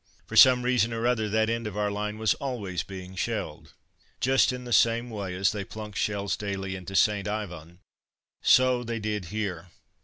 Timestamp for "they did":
8.83-9.25